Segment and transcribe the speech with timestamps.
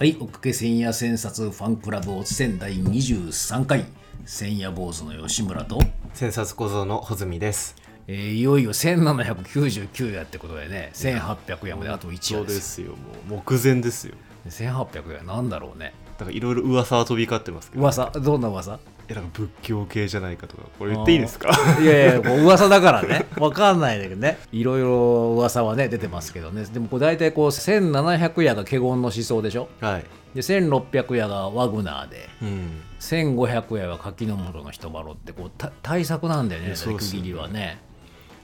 [0.00, 3.84] はい、おっかけ千夜千冊ファンクラブおつせん第23回。
[4.24, 5.78] 千夜坊主の吉村と、
[6.14, 7.76] 千冊小僧の穂積です。
[8.06, 10.90] えーいよいよ1799夜ってことでね。
[10.94, 12.92] 1800夜まであと1そう夜ですよ、
[13.28, 14.14] もう目前ですよ。
[14.48, 15.92] 1800夜なんだろうね。
[16.16, 18.06] だからいろいろ噂は飛び交ってますけど、噂？
[18.06, 18.80] どんな噂？
[19.10, 21.50] えなんか仏教系じゃないかとか、これ言っていいですか？
[21.80, 23.26] いやいやもう噂だからね。
[23.38, 24.38] わかんないんだけどね。
[24.52, 26.64] いろいろ噂はね出てますけどね。
[26.64, 29.68] でもこう大体こう1700夜が華厳の思想でしょ？
[29.80, 30.04] はい。
[30.34, 32.82] で1600夜がワグナーでうん。
[33.00, 37.80] 1500夜は柿の本の人バロってこうた対策なんだよね区切りはね。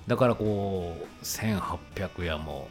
[0.09, 2.69] だからこう1800夜も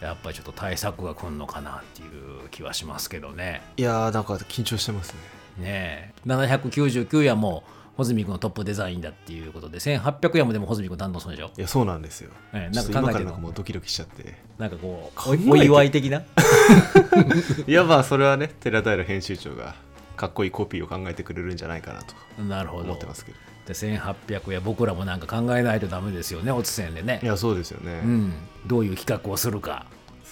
[0.00, 3.62] やっぱりちょっと対策が来んのかなっていう気はしますけどね。
[3.76, 5.18] いやー、なんか緊張してますね。
[5.58, 7.62] ねえ799夜も
[7.96, 11.50] 穂積君のトップデザインだっていうことで1800夜もでも穂積君担当するんでしょ？
[11.56, 12.30] いや、そうなんですよ。
[12.52, 14.34] なんか考えてんのもうドキドキしちゃって。
[14.58, 16.22] なんかこうおお祝い的な？
[17.68, 19.76] いや、まあ、それはね、寺平編集長が、
[20.16, 23.38] かっこいいコピーを考えてくれるんじゃないかなとなるほど思ってますけど。
[23.66, 28.00] で1800夜僕らもなんか考えないとダメですよねおつせんでねいや、そうですよね。
[28.04, 28.32] うん
[28.66, 29.86] どういう企画をするか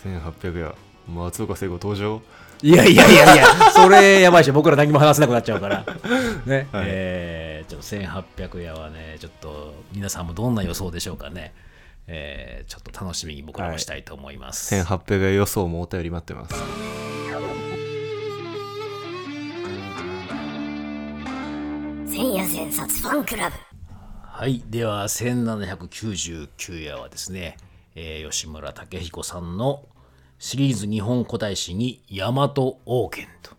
[0.05, 0.75] 1800夜、
[1.09, 2.20] 松岡聖子登場。
[2.63, 5.85] いやいやいやいや、それやばいし、僕ら何も話せなくなっちゃうから。
[6.47, 11.55] ね、はいえーちょっと1800夜はね、ちょっと皆さんもどんな予想でしょうかね。
[12.07, 14.75] えーちょっと楽しみに僕らもしたいと思います。
[14.75, 16.55] 1800夜予想もお便り待ってます。
[22.07, 23.57] 千夜千冊ファンクラブ
[24.25, 27.57] はい、では1799夜はですね、
[27.95, 29.83] えー吉村武彦さんの
[30.43, 32.53] シリーズ日本古代史に大和
[32.85, 33.53] 王権と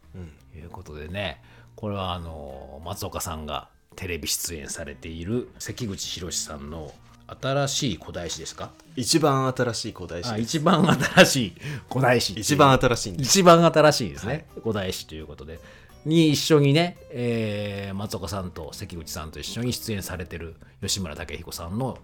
[0.53, 1.42] いうことでね、
[1.78, 6.94] これはあの松岡さんがテレビ出演されている関口博さんの
[7.42, 8.70] 新しい古代史ですか？
[8.98, 10.42] 一番新しい古代史。
[10.42, 11.54] 一番新しい
[11.89, 13.27] 古代史一番新しいんです。
[13.30, 15.60] 一番新しいですね、古代史ということで。
[16.04, 21.98] に一緒にね、えー松岡さんと関口さんと一緒に出演されてる吉村武彦さんの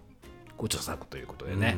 [0.56, 1.76] ご著作ということでね、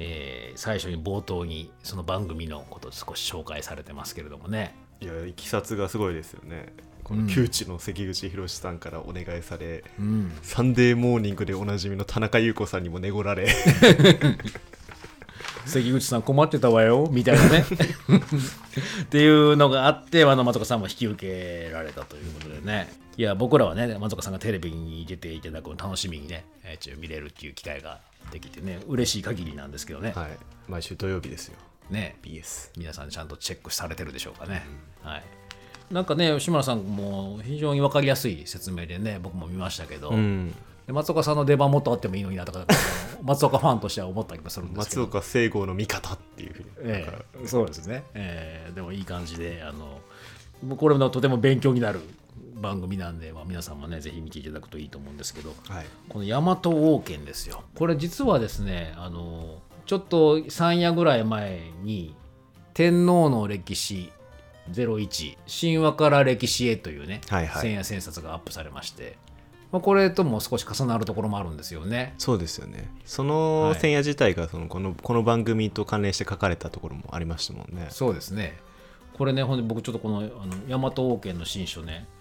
[0.00, 4.74] えー最初に冒頭にその番組のことを少し紹介されてますけれどもね。
[5.00, 6.72] いやいきさつがすごいですよね
[7.04, 13.46] この窮地の関口宏さんからお願いされ、うんサンデーモーニングでおなじみの田中優子さんにもねごられ
[15.66, 17.64] 関口さん困ってたわよみたいなね
[19.02, 30.30] っていうのがあってあの松岡さんも引き受けられたということでねいや僕らはね松岡さんがテレビに出ていただくの楽しみにね、えーちょっと見れるっていう機会ができてね嬉しい限りなんですけどね、はい。
[30.68, 31.56] 毎週土曜日ですよ。
[31.90, 32.16] ね。
[32.22, 34.66] BS 皆さんちゃんとチェックされてるでしょうかね、
[35.02, 35.24] はい。
[35.90, 40.54] なんかね吉村さんも非常に分かりやすい説明でね僕も見ましたけど、うん。
[40.86, 42.66] で松岡さんの出番もっとあってもいいのになとか
[43.22, 45.02] 松岡ファンとしては思ったりもするんですけど。
[45.02, 50.00] 松岡聖剛の味方っていうふうに、ええ、そうですね、ええでもいい感じであの
[50.66, 52.00] もうこれもとても勉強になる
[52.60, 55.86] 番組なんで、まあ、皆さんもねぜひ見ていただくといいと思うんですけどはい。
[56.08, 57.64] この大和王権ですよ。
[57.74, 62.14] これ実はですねあのちょっと3夜ぐらい前に
[62.74, 64.12] 天皇の歴史
[64.72, 67.62] 01神話から歴史へというね、はいはい。
[67.62, 69.16] 千夜千冊がアップされまして、
[69.72, 72.14] まあ、これとも少し重なるところもあるんですよね。
[72.18, 72.90] そうですよね。
[73.04, 73.80] そはのい。
[73.80, 77.86] 千夜自体がそのこのこの番組と関連して書かれたところもありましたもんね。
[77.88, 78.58] そうですね。
[79.16, 82.17] これね、ほんで僕ちょっとこのあの大和王権の新書ね、み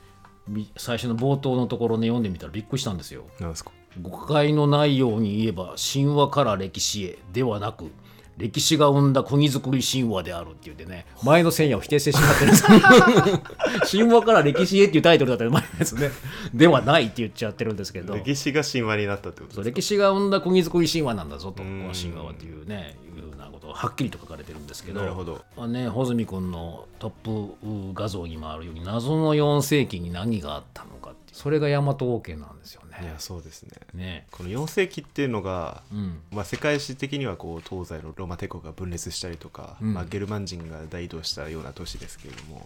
[0.78, 3.25] 最初の冒頭のところね、読んでみたらびっくりしたんですよ。
[3.40, 3.72] なんですか？
[4.02, 7.91] 誤解のないように言えば、神話から歴史へではなく、
[8.38, 12.52] 歴史が生んだ国づくり神話であるって言ってね、前の千夜を否定してしまってる。
[12.52, 16.12] んです神話から歴史へっていうタイトルだったら前のやつね、
[16.53, 18.14] ではないって言っちゃってるんですけど。
[18.14, 23.35] 歴史が神話になったってことそうです歴史が生んだ国づくり神話なんだぞと、神話はっていうね、いう
[23.67, 25.44] とをはっきりと書かれてるんですけど、なるほど。
[25.55, 32.97] まあね、穂積君のトップ画像にもあるように、謎の4世紀に何があったのかってそれが大和王権なんですよね。
[33.01, 33.72] いやそうですね。
[33.93, 34.28] ね。
[34.31, 39.93] この4世紀っていうのが、うん、まあ、世界史的にはこう東西のローマ帝国が分裂したりとか、うん。
[39.93, 42.66] まあ、ゲルマン人が大移動したような都市ですけれども、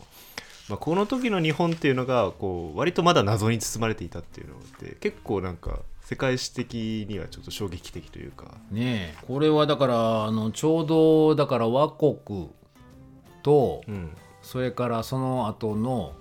[0.69, 5.79] まあ、この時の日本っていうのがこう割とまだ謎に包まれていたっていうのって結構なんか
[6.11, 8.57] 世界史的にはちょっと衝撃的というか。
[8.69, 9.25] ねえ。
[9.25, 12.49] これはだからあのちょうどだから倭国
[13.43, 14.11] と、うん。
[14.41, 16.13] それからその後の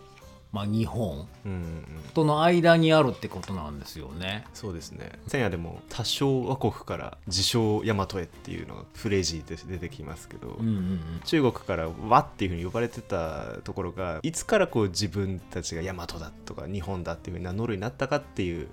[0.53, 1.85] まあ、日本うんうんうん。
[2.15, 4.45] との間にあるってことなんですよね。
[4.55, 5.11] そうですね。
[5.27, 11.21] 千夜でも多少倭国から自称大和へっていうのがフレージーで出てきますけど、うんうんうん。
[11.25, 18.69] 中国から和っていうふうに呼ばれてたところがいつからこう自分たちが大和だとか日本だっていうふうに名乗るようになったかっていう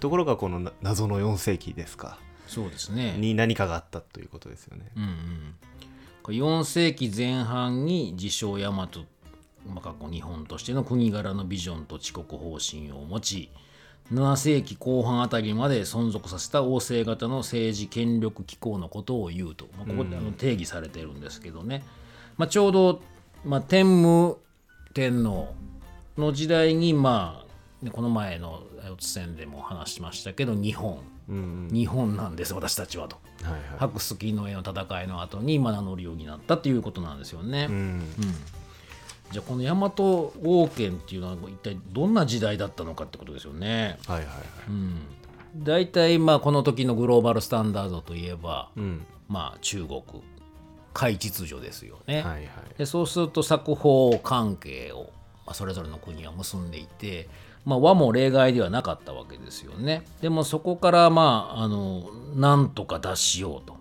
[0.00, 2.18] ところがこのな謎の4世紀ですか。
[2.46, 3.16] そうですね。
[3.18, 4.90] に何かがあったということですよね。
[4.96, 8.88] うんうん、4世紀前半に自称大和
[9.66, 13.50] まあ、過去日本としての国柄のビジョンと遅刻方針を持ち
[14.12, 21.84] 7世紀後半あたりまで存続させた王政型の政治権力機構のことを言うと、まあ、ここであの定義されてるんですけどね、
[22.36, 23.00] まあ、ちょうど、
[23.44, 24.38] まあ、天武
[24.94, 25.54] 天皇
[26.18, 30.98] の時代にまあねこの前の四つ戦でも話しましたけど日本、
[31.28, 33.16] 日本なんです私たちはと。
[33.42, 33.60] はいはい。
[33.78, 37.66] 白スキの絵の戦いの後にまあ名乗るようになったっていうことなんですよね。
[37.70, 38.02] うん。
[39.30, 39.92] じゃあこの大和
[40.42, 43.98] 王権っていうのは一体どんな時代だったのかってことですよね。
[44.06, 44.44] はいはいはい。
[45.56, 49.06] 大体まあこの時のグローバルスタンダードといえば、うん。
[49.28, 50.02] まあ中国
[50.92, 52.22] 海秩序ですよね。
[52.22, 52.48] はいはい。
[52.76, 55.12] でそうすると作法関係を、
[55.46, 57.28] まあ、それぞれの国は結んでいて、
[57.64, 60.02] まあ、和も例外ではなかったわけですよね。
[60.20, 63.76] でもそこからまああのなんとか脱しようと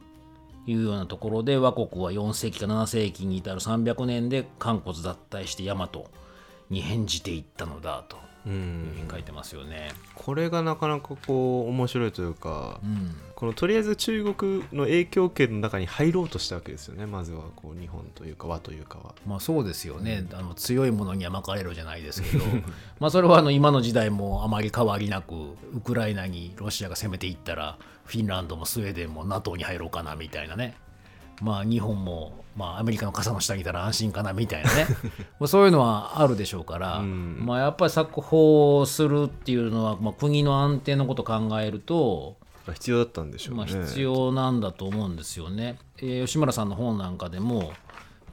[0.68, 5.90] いうようなところで倭国は4世紀か7世紀に至る300年で韓骨脱退して大和
[6.70, 9.08] に返じていったのだとうん。
[9.10, 9.92] 書いてますよね。
[10.16, 13.16] これがなかなかこう面白いというか、うん。
[13.40, 22.44] このとりあえず中国の影響圏の中に入ろうとしたわけですよねまずはこう日本というか和というかはまあそうですよね、あの強いものには巻かれるじゃないですけど
[23.00, 25.36] まあそれはあの今の時代もあまり変わりなく
[25.74, 30.76] ウクライナにロシアが攻めていったらフィンランドもスウェーデンも NATO に入ろうかなみたいなね
[31.42, 34.86] まあ日本も、まあ、アメリカの傘の下にいたら安心かなみたいなね。
[35.40, 37.38] まあそういうのはあるでしょうから、うん。
[37.40, 42.36] まあやっぱり作法をするっていうのは、まあ、国の安定のことを考えると
[42.74, 45.80] 必要だったんでしょうね、まあ、必要なんだと思うんですよね。
[46.00, 47.72] えー吉村さんの本なんかでも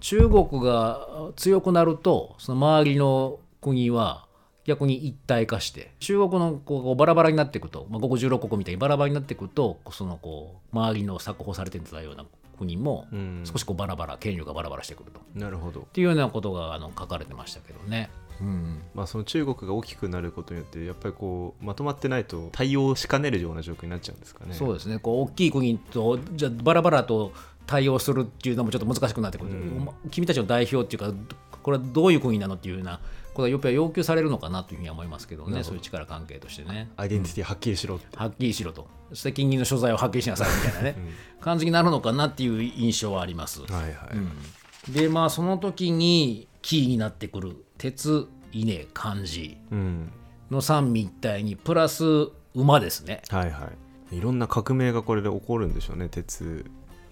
[0.01, 1.07] 中国が
[1.37, 4.27] 強くなるとその周りの国は
[4.65, 12.27] 逆に一体化して中国のこうバラバラになっていくと、まあ、5 16国みたいにバラバラになっていくとそのこう周りの作法されてたような
[12.57, 13.43] 国もうん。
[13.45, 15.21] 少しこうバラバラ権力がバラバラしてくると。
[15.21, 15.81] っなるほど。
[15.93, 18.11] ていうようなことがあの書かれてましたけどね。
[18.41, 18.83] うん。
[18.95, 24.55] まあその中国が大きくなることによってやっぱりこうまとまってないと対応しかねるような状況になっちゃうんですかね。
[24.55, 24.99] そうですね。
[24.99, 27.33] こう大きい国とじゃあバラバラと
[27.67, 29.89] 対応するっていうのもちょっと難しくなってくる、うん。
[30.11, 31.17] 君たちの代表っていうか
[31.63, 33.01] これはどういう国なのっていうような
[33.37, 36.91] ことはやっぱり要求されるのかなというふうには思いますけどねそういう力関係としてね。
[36.97, 38.89] アイデンティティはっきりしろって、はっきりしろと。
[39.13, 40.97] 責任の所在をはっきりしなさいみたいなね、
[41.41, 43.63] 感じになるのかなっていう印象はあります。
[43.63, 44.11] はいは
[44.89, 50.13] い、でまあその時にキーになってくる鉄稲漢字うん。
[50.51, 52.05] の三位一体にプラス
[52.55, 53.23] 馬ですね。
[53.29, 53.71] はいは
[54.13, 54.17] い。
[54.17, 56.65] いろんな革命がこれで起こるんでしょうね鉄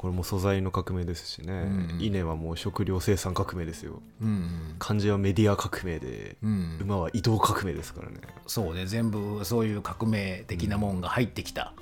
[0.04, 1.64] これも素材の革命ですしね、
[1.98, 4.02] 稲はもう食料生産革命ですよ。
[4.20, 4.76] うん。
[4.78, 6.78] 漢字はメディア革命で、うん。
[6.82, 8.18] 馬は移動革命ですからね。
[8.46, 11.72] そうね全部そういう革命的なもんが入ってきた、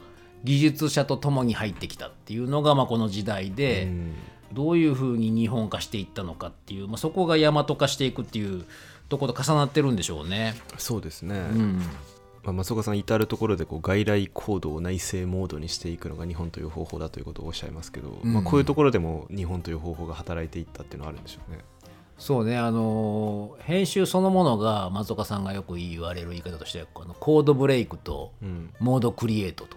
[0.45, 4.15] 技術者と共に入ってきたっていうのが、まあ、この時代で、うん。
[4.53, 8.65] どういうふうに日本化していったのかっていう、まあ、そこが大和化していくっていう
[9.09, 10.55] ところと重なってるんでしょうね。
[10.79, 11.83] そうですね、うん
[12.45, 18.33] まあ、松岡さん至る所でこう外来コードを内製モードにしていくのが日本という方法だということをおっしゃいますけど、うん。
[18.33, 21.59] まあ、こういうところでも日本という方法が働いていったっていうのはあるんでしょうね。
[22.19, 28.71] そうねあのー編集そのものが松岡さんがよく言われる言い方としてこのコードブレイクとうん。
[28.81, 29.77] モードクリエイトと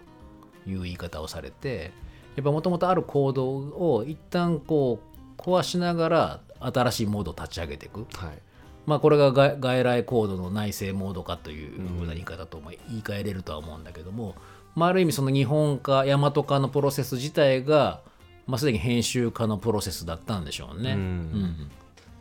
[0.68, 1.92] いう言い方をされて
[2.36, 5.00] やっぱもともとあるコードを一旦こ
[5.38, 8.44] う壊しながら新しいモードを立ち上げていく、はい
[8.85, 14.35] まあ、これが外外来コードの内製モード化というふうな言い方とも言い換えれるとは思うんだけども、
[14.75, 18.01] まあ、ある意味その日本化大和化のプロセス自体が、
[18.45, 20.94] まあ、すでに編集化のプロセスだったんでしょうね。
[20.94, 20.99] うん。
[20.99, 21.71] うん。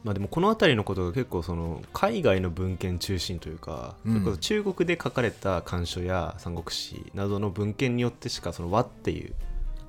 [0.04, 4.38] まあ、でもこの辺りのことが結構その海外の文献中心というか、うん。
[4.38, 9.34] 中国で書かれた漢書や三国志などの文献によってしかその和っていう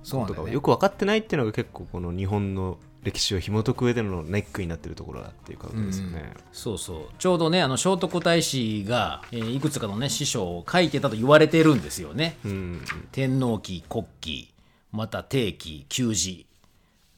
[0.10, 6.34] ことがよく分かってないっていうのが結構この日本の歴史を紐解く上でのネックになってるところだっていうことですよね。
[6.52, 7.00] そうそう。
[7.20, 12.38] ちょうどねあの聖徳太子が、えーいくつかのね師匠を書いてたと言われてるんですよね。
[12.44, 12.82] うん
[13.12, 14.52] 天皇期国期
[14.92, 16.48] また定期旧字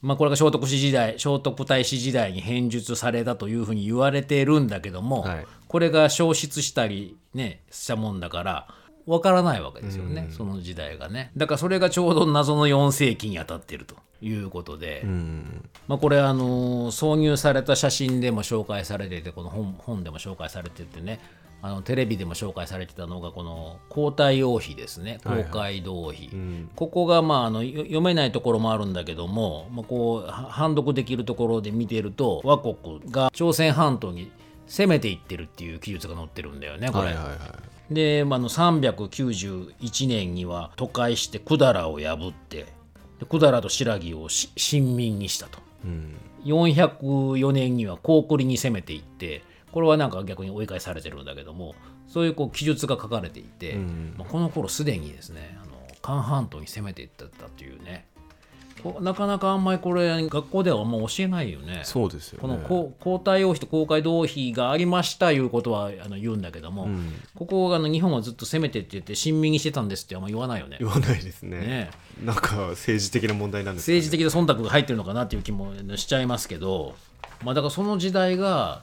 [0.02, 5.48] まあこれが聖徳氏時代聖徳太子時代に編述されたというふうに言われてるんだけども、はい。
[5.70, 8.68] これが消失したりねしたもんだから
[9.08, 11.32] わからないわけですよね、その時代がね。
[11.38, 15.70] だからそれがちょうど謎の4世紀に当たってるということで、うん。
[15.88, 21.22] まあ、これあの挿入された写真でも紹介されててこの本本でも紹介されててね
[21.62, 25.46] あのテレビでも紹介されてたのがこの皇太王妃ですねはいはい。
[25.46, 26.70] 皇海道王妃、ん。
[26.76, 34.30] ここがまああのよ読めないところもあるんだけども、まあ、こうは判読できるところで見てると倭国が朝鮮半島に
[34.68, 37.06] 攻めていってるっていう記述が載ってるんだよねこれ。
[37.06, 37.38] はいはいはい
[37.90, 42.68] で、まあ、あの391年には都会して百済を破ってで
[43.22, 45.60] 百済と新羅をし親民にしたと。
[45.86, 46.16] うん
[46.46, 51.76] 404年には高句麗に攻めていってこれはなんか逆に追い返されてるんだけども
[52.08, 58.07] そういうこう記述が書かれていて、うんまあ、この頃すでにですねあの韓半島に攻めていったというね
[59.02, 61.82] なかなかあんまりこれ学校ではあんま教えないよね。
[61.84, 62.42] そうですよね。
[62.42, 67.14] この皇皇太王妃と公開同妃がありましたいうことはあの言うんだけども、うん。
[67.36, 70.78] ここあの日本はずっと攻めてって言って親身にしてたんですってあんま言わないよね。
[70.80, 71.60] 言わないですね。
[71.60, 71.90] ね。
[72.24, 73.98] なんか政治的な問題なんですかね。
[73.98, 76.96] 政治的な忖度が入ってるのかなっていう気もしちゃいますけど、
[77.44, 78.82] まあ、だからその時代が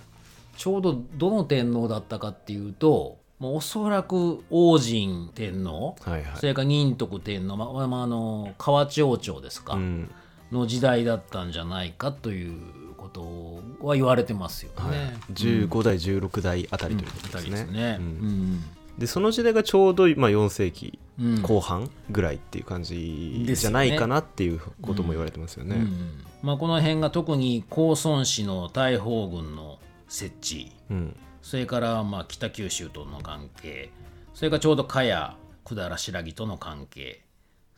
[0.56, 6.36] ちょうどどの天皇だったかっていうともうおそらく王神天皇、はいはい。
[6.36, 10.10] それから仁徳天皇、まあまあ、あの河内王朝ですか、うん。
[10.52, 12.54] の時代だったんじゃないかという
[12.96, 15.16] ことは言われてますよね。
[15.32, 17.96] 15代16代あたりということですね,、りですね。
[17.98, 18.08] ううん。
[18.56, 18.64] ん
[18.98, 21.42] でその時代がちょうど、まあ、4世紀うん。
[21.42, 25.76] 後半ぐらいっていう感じじゃないかなっていうことも言われてますよね。
[25.76, 26.24] うん。
[26.42, 33.90] まあ、この辺が特に高孫氏の大砲軍の設置うんそれからまあ北九州との関係、
[34.32, 37.22] それからちょうど茅、百済、白木との関係、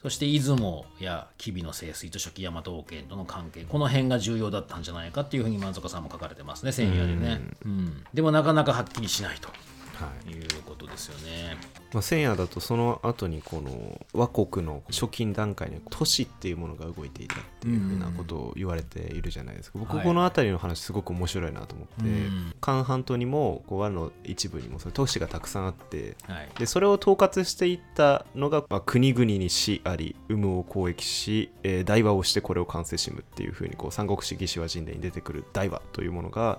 [0.01, 7.41] そして出雲や吉備の清水と初期大和王権との関係、この辺が重要だったんじゃないかっていうふうに万塚さんも書かれてますね、千夜でね。
[7.65, 8.05] うん。
[8.15, 9.49] でもなかなかはっきりしないと
[9.97, 10.31] はい。
[10.31, 11.57] いうことですよね。
[11.93, 22.55] まあ、千夜だとその後にこの倭国の初期段階に都市っていうものが動いていたっていうふうなことを言われているじゃないですか、僕はいこの辺りの話すごく面白いなと思って、うん。
[22.61, 26.49] 韓半島にもこう倭の一部にもその都市がたくさんあってはい。
[26.59, 36.59] でそれを統括していったのが、まあ、国々に死あり有無を交易し、えー大和をしてこれを完成しむっていうふうにこう三国志義士和人伝に出てくる大和というものが、は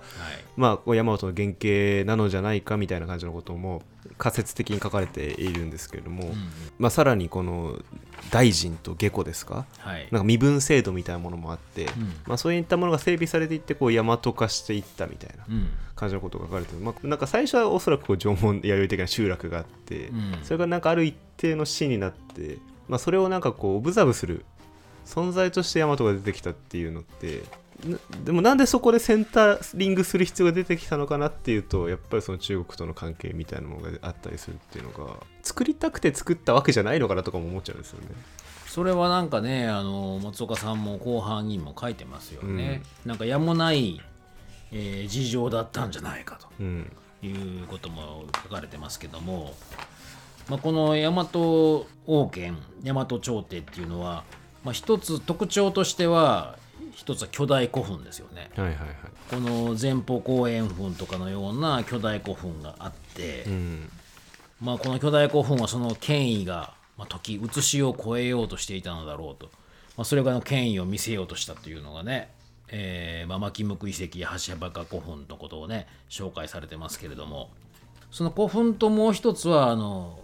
[0.56, 3.82] まあ、こう大和の原型なのじゃないかみたいな感じのことも
[4.16, 6.34] 仮説的に書かれているんですけれども、うん
[6.78, 7.78] まあ、さらにこの
[8.30, 9.66] 大臣と下戸ですか？
[9.78, 10.08] はい。
[10.10, 11.90] なんか身分制度みたいなものもあって、うん。
[12.26, 15.68] まあ、そういったものが整備されていってこう大和化していったみたいなうん。
[15.94, 20.38] 感じのことが書かれてる、まあ、なんか最初はおそらくこう縄文弥生的な集落があって、うん。
[20.42, 22.58] それがなんかある一定の死になって、
[22.88, 24.44] まあ、それをなんかこうオブザーブする
[25.06, 27.42] 存在として大和が出てきたっていうのってな
[28.24, 38.08] でもなんでそこでセンタリングする必要が出てきたのかなっていうとやっぱりその中国との関係みたいなものがあったりするっていうのが作りたくて作ったわけじゃないのかなとかも思っちゃうんですよね。
[38.66, 44.00] それはなんかねあの松岡さんも後半にも書いてますよね、なんかやもない、
[44.72, 46.92] えー事情だったんじゃないかうん。
[47.20, 49.54] ということも書かれてますけども、
[50.48, 51.28] まあ、この大和
[52.06, 54.24] 王権大和朝廷っていうのは、
[54.64, 56.58] まあ、一つ特徴としては
[56.98, 58.50] 一つは巨大古墳ですよね。
[58.56, 58.88] はいはいはい。
[59.30, 63.88] この前方後円墳とかのような巨大古墳があって、うん。
[64.60, 69.48] まあ、この巨大古墳はその権威が、まあ、時移しを超えようとしていたのだろうと、
[69.96, 72.32] まあ、それがあの権威を見せようとしたというのがね、
[72.66, 77.50] えーまあ、牧向遺跡や橋墓古墳のことをね紹介されてますけれども。
[78.10, 80.18] その古墳ともう一つはあの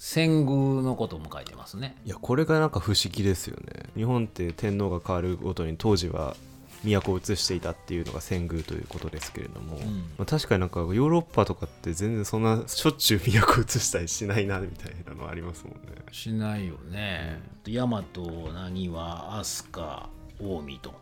[0.00, 1.94] 遷宮のことも書いてますね。
[2.06, 6.34] いやこれがなんか不思議ですよね日本って天皇が変わるごとに当時は
[6.82, 9.76] 都を移していたっていうのが遷宮ということですけれども、
[10.16, 15.80] まあ、確かになんかヨーロッパとかって全然そんなしょっちゅう都を移したりしないなみたいなのありますもんね
[16.10, 17.38] しないよね。
[17.64, 18.02] 大和、
[18.54, 20.94] 何は飛鳥、近江と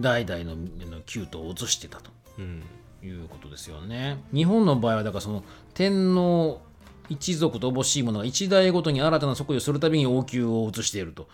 [0.00, 2.10] 代々のの宮都を移してたと。
[2.38, 2.62] うん
[3.04, 4.18] いうことですよね。
[4.32, 6.60] 日本の場合はだからその天皇
[7.08, 11.28] 一族とおぼしいものが一代ごとに新たな即位をするたびに王宮を移していると。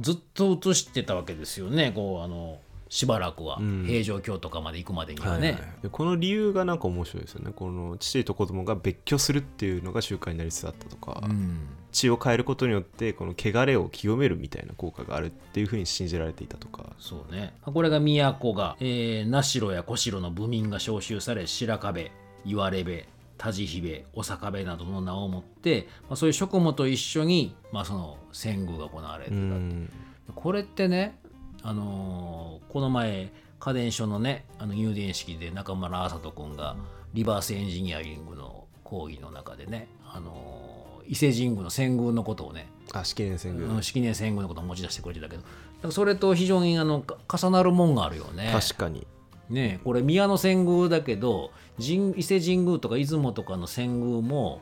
[0.00, 1.92] ずっと移してたわけですよね。
[1.94, 2.58] こうあの
[2.88, 3.84] しばらくは、ん。
[3.86, 5.52] 平城京とかまで行くまでにはね。
[5.52, 7.52] はいはいでこの理由がなんか面白いですよね。
[7.54, 11.68] この父と子供が別居するっていうのが習慣になりつつあったとか、うん。
[11.92, 16.84] 血を変えることによってこの汚れを清めるみたいな効果があるっていうふうに信じられていたとか。
[16.98, 17.54] そうね。
[17.64, 22.10] これが都が、えー、名城や小城の部民が召集され白壁
[22.44, 23.04] 岩れ部
[23.38, 29.90] 田地姫長壁などの名を持って、まあ、そういう職務と一緒に、まあ、その遷宮が行われてたうん。
[30.34, 31.18] これってね、
[31.62, 36.76] あのーこの前家電所のねあの入電式で中村麻人君が
[37.14, 40.78] リバースエンジニアリングの講義の中でね、あのー
[41.10, 45.38] 伊勢神宮の遷宮のことをね、あ式年遷宮、うん式年遷宮のことを持ち出してくれてたけ
[45.82, 48.50] どそれと非常にあのか重なるもんがあるよね。
[48.52, 49.06] 確かに
[49.50, 54.60] ねこれ宮の遷宮だけど神伊勢神宮とか出雲とかの遷宮も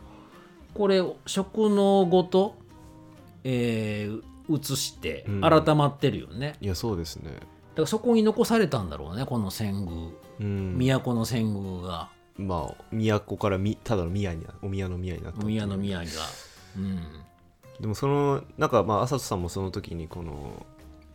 [0.75, 2.57] これ職能ごと、
[3.45, 5.41] えー移してうん。
[5.41, 7.31] 改まってるよね、いやそうですね。
[7.31, 7.43] だか
[7.83, 10.11] らそこに残されたんだろうねこの遷宮。
[10.41, 10.79] うん。
[10.79, 12.09] 都の遷宮が。
[12.39, 15.53] まあ都からみただの宮になお宮の宮になったっていう。
[15.53, 16.05] 宮の宮が。
[16.77, 17.03] うん。
[17.81, 20.65] でもそのなんかまあ浅戸さんもその時にこの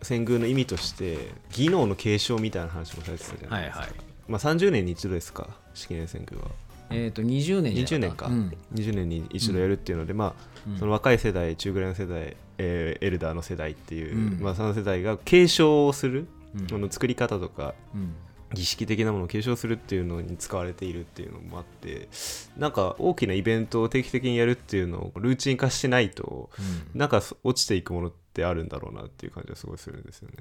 [0.01, 1.17] 遷宮の意味として
[1.51, 4.00] 技能の継承みたいな話もされてたじゃないですか、はいはい。
[4.27, 5.48] まあ、30年に一度ですか？
[5.74, 6.51] 式年遷宮は。
[6.89, 8.51] えっ、と20年じゃ20年か、うん。
[8.74, 14.39] 20年に一度やるっていうので、まあ、その若い世代中ぐらいの世代、えーエルダーの世代っていう、うん。
[14.41, 16.27] まあ、その世代が継承をする、
[16.58, 16.67] うん。
[16.67, 18.13] この作り方とかうん
[18.53, 22.10] 儀式的なものを継承するっていうのに使われているっていうのもあって
[22.58, 26.50] なんか大きなイベントを定期的にやるっていうのをルーチン化してないと、
[26.93, 30.36] なんか落ちていくものってあるんだろうなっていう感じはすごいするんですよね。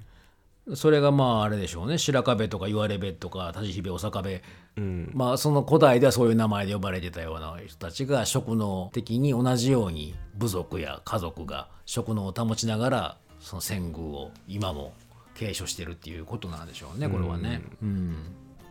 [0.75, 1.99] それがまああれでしょうね。
[1.99, 4.43] 白壁とか言われべとか立ち姫長壁
[4.77, 5.11] うん。
[5.15, 14.93] まあその古代ではそういう名前で呼ばれてたような人たちが職能的に同じように部族や家族が職能を保ちながらその遷宮を今も
[15.41, 17.63] 継承してるっていうことなんでしょうねこれはね。
[17.83, 18.15] うん。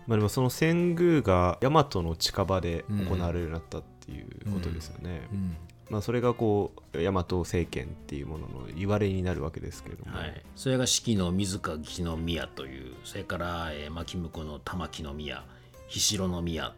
[0.06, 5.28] まあ、でもその遷宮が大和の近場で行われるようになったっていうことですよね。
[5.34, 5.58] うん。
[5.90, 15.44] まあ、それがこう大和政権っていうものの言われになるわけですけれども、はい、それが四季の水垣の宮というそれから、えー、牧向の玉木の宮
[15.88, 16.74] 菱代の宮っ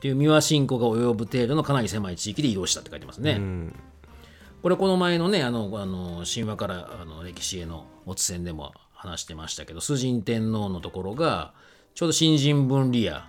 [0.00, 3.32] ていう三輪信仰が及ぶ程度のかなり狭い地域で移動したって書いてますね。
[3.32, 3.74] うん。
[4.60, 11.54] これこの前のねあのあの神話からあの歴史への落線でも話してましたけど崇神天皇のところが
[11.94, 13.28] ちょうど新人分離や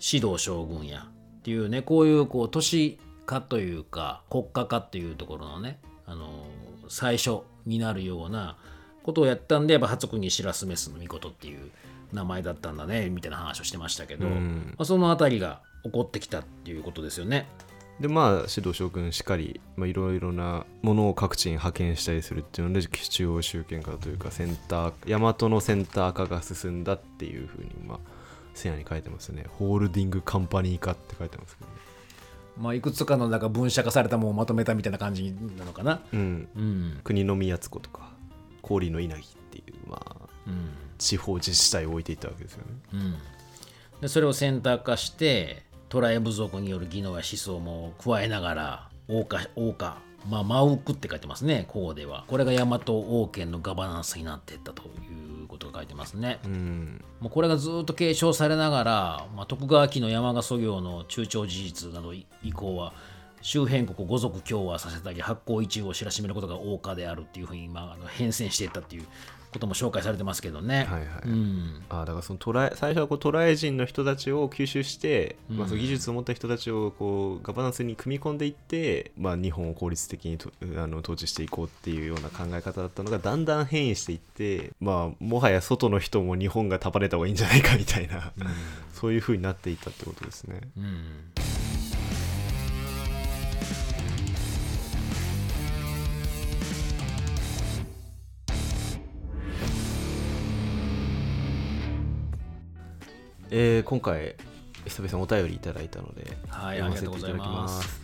[0.00, 1.08] 指導将軍や
[1.40, 6.46] っていうねこういうこう都市化というか国家化っていうところのねあの
[6.88, 8.56] 最初になるような
[9.02, 11.70] ことをやったんでやっぱ初国白洲メスの御事っていう
[12.12, 17.46] 名前だったんだねみたいな話をしてましたけど、うんまあ、その辺りが起こってきたっていうことですよね。
[18.00, 27.98] でまあ指導将軍しっかりまあいろいろなものを各地に派遣したりするっていうので中央集権化というかセンター大和のセンター化が進んだっていうふうにまあ
[28.54, 31.76] セアに書いてますねホールディングカンパニー化って書いてますけどね
[32.60, 36.02] まあ、いくつかのなんか分社化されたものをまとめたみたいな感じなのかな。
[36.12, 37.00] うんうん。
[37.02, 38.12] 国の宮津子とか
[38.60, 40.68] 氷の稲城っていうまあうん。
[40.98, 43.14] 地方自治体を置いていったわけですよねうん。
[44.02, 49.98] で、それをセンター化して、トライ部族による技能や思想も加えながら、王家、王家、
[50.28, 52.24] まあ、マウクって書いてますね、こうでは。
[52.28, 56.38] これが大和王権のガバナンスになっていったということが書いてますね。
[56.44, 62.92] うんもうこれがずっと継承されながら、まあ、徳川家の山賀祖業の中朝事実など以降は
[63.42, 69.06] 周辺国を五族共和させたり発行一を知らしめることが王家であるっていうふうに、まあ、あの変遷していったっていう
[69.52, 70.84] ことも紹介されてますけどね。
[70.84, 71.06] はいはい。
[71.24, 71.82] うん。
[71.88, 88.32] あーだからそのトライ最初はこうトライ人の人たちを吸収して、まあ、その技術を持った人たちをこうガバナンスに組み込んでいって、まあ、日本を効率的にとあの統治していこうっていうような考え方だったのがだんだん変異していって、まあ、もはや外の人も日本が束ねた方がいいんじゃないかみたいな、
[88.92, 90.60] そういう風になっていったってことですね。
[90.76, 91.49] うん
[103.50, 104.36] えー今回
[104.86, 108.00] 久々にお便りいただいたので、はい読ませていただきまますす。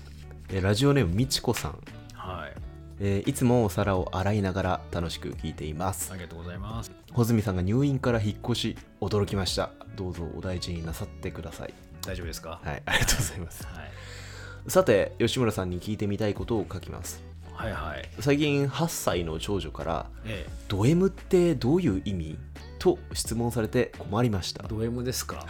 [0.50, 1.78] えーラジオネームみちこさん、
[2.14, 2.52] はい。
[3.00, 6.90] えーいつもお皿を洗いながら楽しく聞いていますありがとうございます。
[7.12, 11.72] 穂積さんが入院から引っ越し驚きましたどうぞお大事になさってください
[12.04, 12.60] 大丈夫ですか？
[12.62, 14.70] はいありがとうございますはい。
[14.70, 17.22] さて吉村さんに聞いてみたいことを書きます
[17.54, 18.08] はいはい。
[18.20, 22.38] 最近8歳の長女からえ「ド M ってどういう意味?」
[22.78, 24.64] と質問されて困りました。
[24.64, 25.46] え、ド M ですか？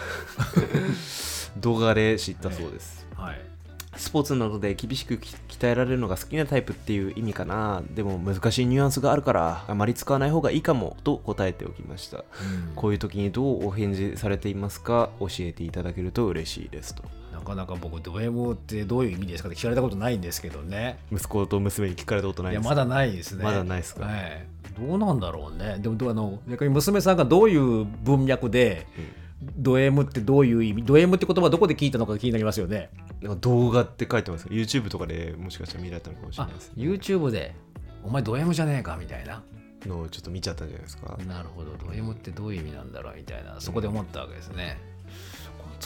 [1.58, 3.40] 動画で知ったそうです、はい。
[3.96, 7.82] スポーツなどで厳しくき鍛えられるのが好きなタイプっていう意味かな。
[7.94, 12.24] でも難しいニュアンスがあるからあまり使わない方がいいかもと答えておきました。
[12.74, 15.08] こういう時にどうお返事されていますか？
[15.18, 17.04] 教えていただけると嬉しいですと。
[17.32, 20.98] なかなか僕、ド M ってどういう意味ですかって聞かれたことないんですけどね。
[21.12, 23.44] 息子と娘に聞かれたことないですいや、まだないですね。
[23.44, 24.04] まだないですか？
[24.04, 24.46] はい。
[24.78, 25.78] どうなんだろうね。
[25.80, 28.86] でも、どうあの逆に娘さんがどういう文脈で、
[29.58, 32.90] ド M ってどういう意味ド M って言葉はどこで聞いたのか気になりますよね。
[33.22, 37.54] なんか動画って書いてます YouTube とかでもしかしたら見られたのかもしれあないです、ね、YouTube で、
[38.02, 39.42] お前ド M じゃねえかみたいな。
[39.86, 41.16] のをちょっと見ちゃったんじゃないですか？
[41.28, 44.78] なるほど、ド M ってどういう意味なんだろうみたいな、そこで思ったわけですね。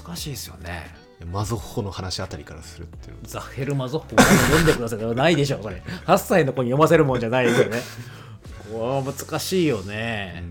[0.05, 0.95] 難しいですよね。
[1.31, 5.01] マゾッホの話あたりからするっていうのザ・ヘルマゾッホ読んでください。
[5.15, 5.83] ないでしょ、これ。
[6.07, 7.83] 8歳の子に読ませるもんじゃないですよね。
[8.73, 10.43] これ難しいよね。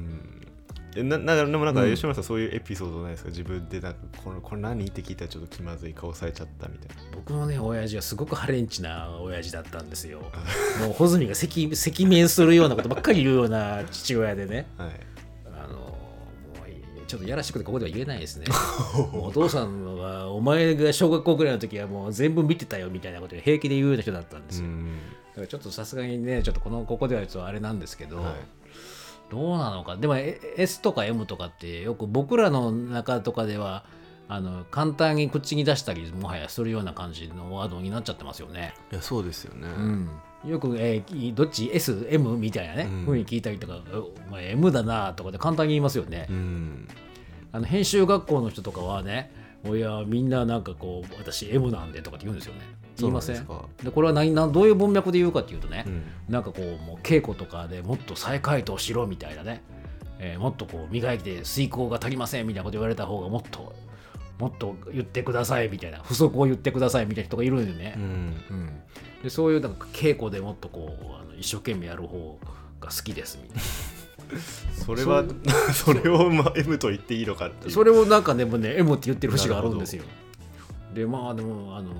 [0.96, 3.30] えななでもなんか吉村さんそういうエピソードないですか？
[3.30, 10.22] 自分でなんかこれこれ何って聞いたらちょっと気まずい顔されちゃったみたいな僕のね、親父はすごくハレンチな親父だったんですよ。
[10.82, 14.66] もう、穂積が赤赤面するようなことばっかり言うような父親でね。
[14.78, 14.92] はい
[15.54, 15.96] あの
[17.10, 18.45] ちょっとやらしくてここでは言えないですね。
[19.13, 24.67] お父さんはお前が小学校ぐらいの時はもう全部見てたよみたいなことを平気で言うような人だったんですよ。
[24.67, 28.34] うんだからちょっとさすがにね、ちょっとこのここではちょっとあれなんですけど、はい
[29.30, 33.86] どうなのかでもえ S とか M とかってよく僕らの中とかでは
[34.28, 38.74] あの簡単に口に出したりもはやするような感じのワードになっちゃってますよね。
[38.91, 40.10] いやそうですよね、うん、
[40.45, 43.80] よく、えーどっち ?SM みたいなね、うんふうに聞いたりとか、
[44.28, 46.28] お前 M だなとかで簡単に言いますよね。
[46.30, 46.88] うん
[47.52, 49.32] あの編集学校の人とかはね、
[49.65, 52.62] いや、みんななんかこう、私 M なんでとかって言うんですよね。
[52.97, 53.45] 言いません？
[53.84, 59.62] でこれは何何どういう文脈で言うかっていうとね、うんなんかこう、もう稽古とかでもっと再解答しろみたいなね、
[60.19, 63.73] えーもっとこう磨いて遂行が足りませんみたいなこと言われた方がもっと、
[64.38, 67.93] もっと言ってくださいみたいな、不足を言ってくださいみたいな人がいるんでね。
[67.97, 68.06] うんう
[68.54, 68.69] ん
[69.24, 72.40] でそういうなんか稽古でもっとこうあの一生懸命やる方
[72.80, 73.64] が好きですみたい
[74.86, 75.24] それは
[75.74, 77.72] それをまあ M と言っていいのかっていなう。
[77.72, 80.04] それをなんかねもうね M って言ってる節があるんですよ。
[80.94, 81.92] でまあでもあの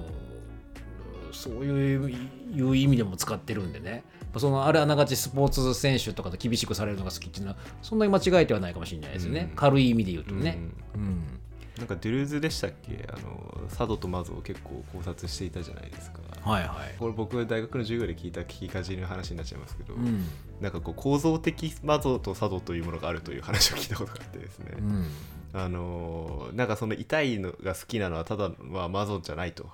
[1.32, 4.04] そういういう意味でも使ってるんでね。
[4.38, 9.56] そのあれあながちスポーツ選手とかと厳しくされるのが好きっていうのはそんなに間違えてはないかもしれないですね、うん。
[9.56, 10.60] 軽い意味で言うとね、
[10.94, 11.40] うん
[11.80, 13.08] なんかドゥルーズでしたっけ？
[13.12, 16.20] あの佐渡とマゾを結構考察していたじゃないですか。
[16.42, 20.26] はいはい、これ僕が大学の授業で聞いた聞きかじりの話になっちゃいますけど、うん。
[20.62, 25.08] なんかこう構造的マゾと佐渡というものがあるという話を聞いたことがあってですね、うん。
[25.54, 29.70] あのーなんかその痛いのが好きなのはただはマゾじゃないと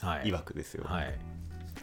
[0.00, 0.28] はい。
[0.30, 1.18] 曰くですよ、はい。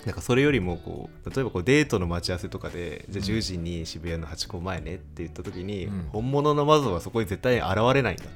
[0.05, 6.10] なんかそれよりもこう例えばこうデートの待ち合わせとかでじゃあ10時に渋谷のハチ公前ねって言った時に、うん。
[6.12, 8.29] 本物のマゾはそこに絶対に現れないんだと、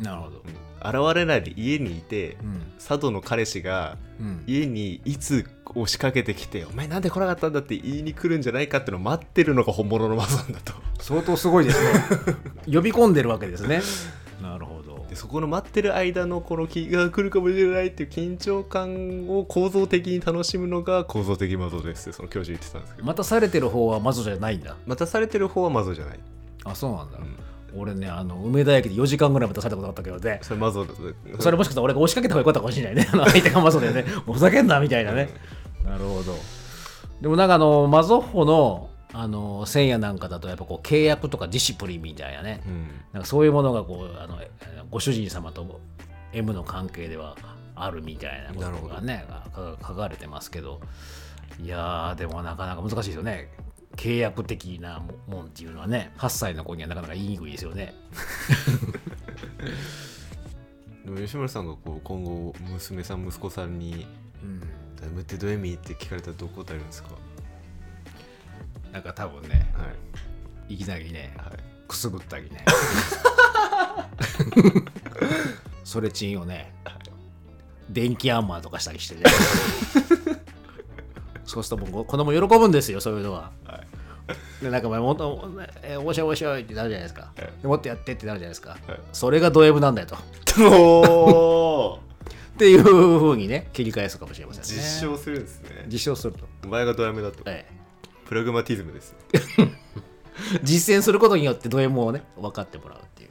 [0.00, 0.42] なるほど。
[0.44, 1.10] うん。
[1.10, 2.72] 現れないで家にいて、うん。
[2.78, 4.44] 佐渡の彼氏がうん。
[4.46, 10.72] 家にいつ押しかけてきて「お前なんで来なかったんだ」って言いに来るんじゃないかっていうのを待ってるのが本物のマゾなんだと。
[11.00, 12.34] 相当すごいですね。
[12.72, 13.80] 呼び込んでるわけですね。
[14.42, 15.06] なるほど。
[15.08, 22.08] でそこの待ってる間のこの気が来るかもしれないっていう緊張感を構造的に楽しむのが構造的マゾです。
[22.08, 23.06] ってその教授言ってたんですけど。
[23.06, 24.76] 待たされてる方はマゾじゃないんだ。
[24.86, 26.20] 待たされてる方はマゾじゃない、
[26.64, 27.36] あそうなんだ、うん
[27.76, 30.40] 俺ねあの梅田駅で4時間ぐらい待たされたことあったけどね。
[30.42, 30.92] それマゾだ
[31.38, 33.08] それもしかしたら俺が押しかけた方がよかったかもしれないね。
[33.12, 34.04] あの相手がマゾでね。
[34.26, 35.28] もうふざけんなみたいなね、
[35.84, 36.34] なるほど。
[37.20, 42.88] でもなんかあのマゾッホのあの聖夜なんかだとやっぱこう契約とかディシプリンみたいなね、うん。
[43.12, 44.38] なんかそういうものがこうあの
[44.90, 45.80] ご主人様と
[46.32, 47.36] M の関係では
[47.74, 50.80] あるみたいなことがねか書かれてますけど。
[51.62, 53.48] いやーでもなかなか難しいですよね
[54.00, 57.94] 契約的なもんっていうのはね8歳の子にはなかなか言いにくいですよね。
[61.04, 64.06] でも吉村さんがこう今後娘さん息子さんに
[64.42, 64.60] うん
[65.00, 67.10] 「ダムってどういう意味?」って聞かれたらどう答えるんですか？
[68.90, 69.84] なんか多分ねは
[70.68, 70.74] い。
[70.74, 71.52] いきなりねはい。
[71.86, 72.64] くすぐったりね。
[75.84, 76.72] それチンをね。
[77.90, 79.22] 電気アンマーとかしたりしてね。
[81.44, 83.50] そうするともう子供喜ぶんですよそういうのは。
[83.66, 83.80] はい
[84.62, 85.50] でなんかもっと
[85.82, 88.80] え面白い面白いってなるじゃないですか、もっとやってってなるじゃないですか、はい
[89.12, 90.16] それがド M なんだよと。
[90.16, 90.18] っ
[90.68, 92.10] おー。
[92.58, 94.68] ていうふうにね切り返すかもしれませんね。
[94.68, 95.86] 実証するんですね。
[95.88, 97.38] 実証すると、お前がドラムだと。
[97.46, 97.66] え
[98.26, 99.38] プラグマティズムですえ
[100.62, 103.30] 実践することによってド M をね分かってもらうっていう。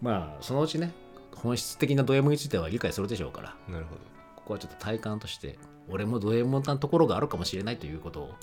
[0.00, 0.92] まあそのうちね
[1.36, 3.54] 本質的なド M については理解するでしょうから。
[3.68, 4.00] なるほど。
[4.36, 8.34] ここはちょっと体感として俺もド M なところがあるかもしれないということを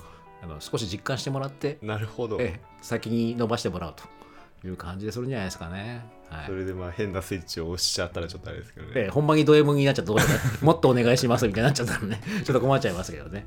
[0.41, 6.03] あの少し実感してもらって、なるほどええ先に伸ばしてもらうという感じでするんじゃないですかね。
[6.29, 10.23] はいそれでまあ変なスイッチを押しちゃったらちょっとあれですけどねええほんまにド M になっちゃったら
[10.61, 13.45] もっとお願いしますみたいになっちゃったらね、 ちょっと困っちゃいますけどね。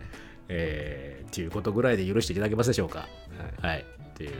[0.49, 3.01] えー、っていうことぐらいで許していただけますでしょうか。
[3.63, 3.85] はいはい。
[4.15, 4.31] という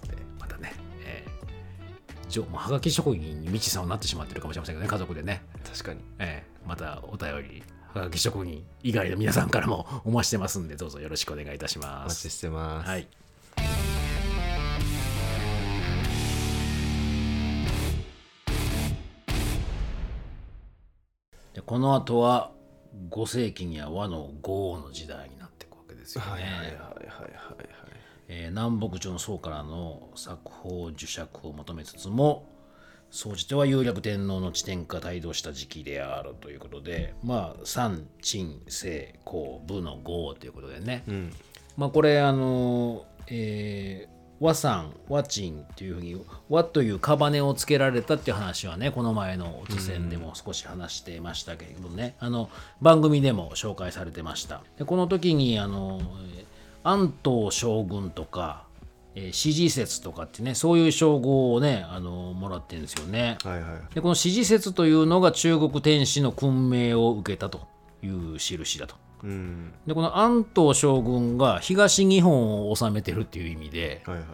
[0.00, 0.72] ことで、またね、
[1.04, 5.42] えー、じょもうはがき職人に未知さんになってしまってるかもしれませんけどね、家族でね。
[5.68, 7.62] 確かにえーまたお便り、
[7.94, 12.26] はがき職人以外の皆さんからもお待ちしてますんで、どうぞよろしくお願いいたしおます。
[12.26, 13.08] 待ちしてますはい。
[21.54, 22.52] でこの後は
[23.10, 26.30] 5世紀には和の豪王の時代になっていくわけですよね。
[26.30, 27.30] はいはいはいはいはい
[28.28, 32.46] えー南北朝の宋からの作法受釈を求めつつも
[33.10, 41.32] 総じては有力天皇の地点化帯同した時期であるということでまあ三陳清公武の豪ということでね、うん。
[41.76, 52.48] まあこれあのえー和山和陳っていうふうに和というカバネをつけられたっていう話はねこの前のお戦でも少し話してましたけれどね、あの
[52.80, 54.62] 番組でも紹介されてました。
[54.78, 56.00] でこの時にあの
[56.36, 56.44] えー
[56.82, 58.64] 安東将軍とか、
[59.14, 63.38] えー、支持説とかってねそういう称号をねあのもらってるんですよね。
[63.42, 63.94] はいはい。
[63.94, 67.66] でこの支持説というのが中国天子の訓命を受けたと
[68.02, 68.94] いう印だと。
[69.24, 69.72] うん。
[69.86, 74.26] でこの安東将軍が東日本を治めてるっていう意味ではいはい。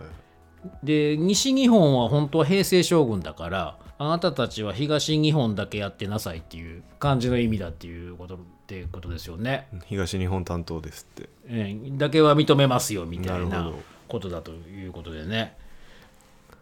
[0.83, 9.69] で西日本は本当は平成将軍だからあなたたちは東日本だけやってなさいっていう感じの意味だっていうことってことですよね。
[9.87, 11.31] 東日本担当ですって。
[11.49, 13.49] ええだけは認めますよみたいな。
[13.49, 15.57] なるほどことだということでね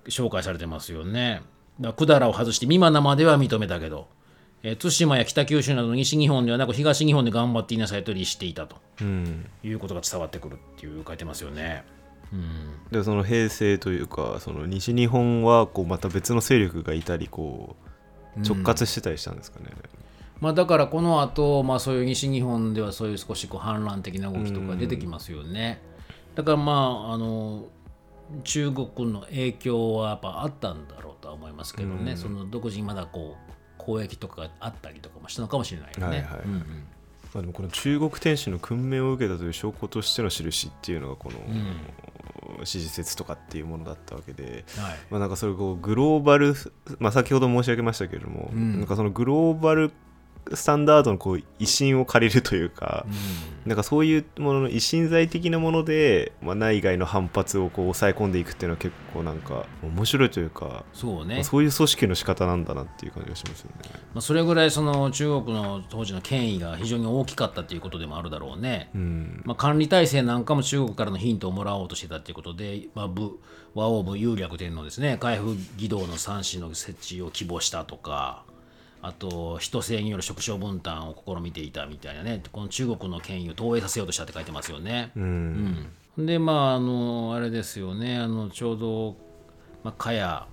[0.06, 1.42] 紹介されてますよね。
[1.80, 4.06] だから百済を外して美馬までは認めたけど、
[4.62, 11.84] えー対馬や北九州などの西日本ではなく東日本で頑張っていなさいと律していたとうんいうことが伝わってくるっていう書いてますよね。
[12.90, 17.76] でその平成というかその西日本はこうまた別の勢力がいたりこ
[18.36, 19.66] う直轄してたりしたんですかね、
[20.40, 25.80] まあ、だからこの後、まあそういう西日本ではそういう少しこう反乱的な動きとか出てきますよね。
[26.34, 27.66] だからまああの
[28.42, 36.16] 中国の影響はやっぱあったんだろうとは思いますけどね、その独自にまだこう交易とかがあったりとかもしたのかもしれないよね。
[36.18, 36.40] はいはい。
[36.46, 36.60] うんうん。
[37.34, 44.96] まあ、でもこの中国天使の訓命を受けたという証拠としての印っていうのがこの、史実説とかっていうものだったわけで、はい。
[45.10, 46.54] まあ、なんかそれこうグローバル、
[46.98, 48.78] まあ、先ほど申し上げましたけれども、ん。
[48.78, 49.92] なんかそのグローバル
[50.52, 53.06] スタンダードのこう威信を借りるというか、
[53.64, 61.38] なんかそういうものの維新剤的なもので、まあ、内外の反発をこう抑え込んでいくっていうのは結構なんか面白いというか、まそうね。
[61.40, 63.90] あ、そういう組織の仕方なんだなっていう感じがしますよね。
[64.12, 68.90] まあ、それぐらいその中国の当時の権威が非常に大きかったということでもあるだろうね。
[68.94, 69.42] うん。
[69.44, 73.38] まあ、管理体制なんかも中国からのヒントをもらおうとしてたということで、まあ、武
[73.74, 75.16] 和王武有略天皇ですね。
[75.18, 78.44] 海部義堂の三子の設置を希望したとか
[79.06, 82.42] あと人制による職種分担を試みていたみたいなね。
[82.52, 85.12] この中国の権威を投影させようとしたって書いてますよね。
[85.14, 85.92] うん。
[86.16, 86.26] うん。
[86.26, 88.16] でまああのあれですよね。
[88.16, 89.16] あのちょうど、
[89.82, 90.46] まあ、茅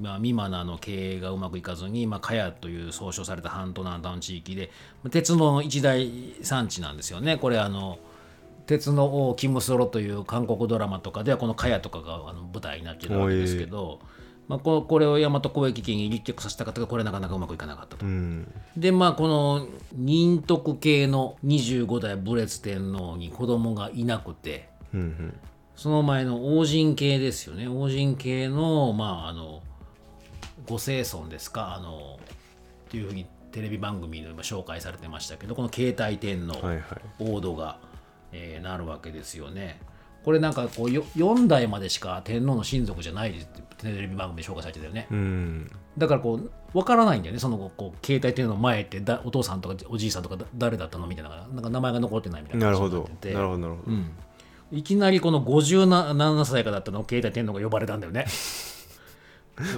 [0.00, 4.70] まあ、美馬の経営がうまくいかずに、まあ、茅という総称された半島南端の地域で
[5.10, 7.36] 鉄の一大産地なんですよね。
[7.36, 7.98] これあの
[8.66, 13.98] 鉄の王キムスロという韓国ドラマとかではこの茅とかがあの舞台になっているわけですけど、
[14.48, 18.06] まあ、ここれを大和交易権に立脚させたかったがこれなかなかうまくいかなかったと。
[18.06, 25.40] うんでまあこの仁徳系の25代武烈天皇に子供がいなくてうんうん
[25.76, 29.62] その前の王神系ですよね王神系のまああの
[30.66, 36.84] ご生孫ですかあのっていうふうにテレビ番組で今紹介されてましたけどこの携帯天皇、はいはい
[37.20, 37.78] 王土が、
[38.32, 39.80] えーなるわけですよね。
[40.24, 43.34] これなんかこうよ4代までしか天皇の親族じゃない
[43.78, 45.06] テレビ番組で紹介されてたよね。
[45.10, 45.70] うん。
[45.96, 47.40] だからこう分からないんだよね。
[47.40, 53.08] その後こう携帯天皇の前ってだお父さんとかおじいさんとかだ誰だったのみたいななんか名前が残ってないみたいななるほど。
[53.22, 54.10] なるほどなるほど、うん。
[54.70, 58.26] いきなりこの57歳かだったの携帯天皇が呼ばれたんだよね。